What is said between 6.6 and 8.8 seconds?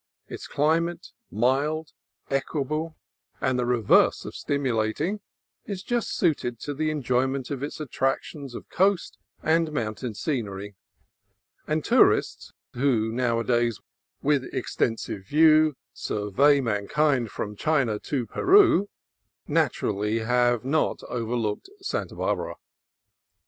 the enjoyment of its attrac tions of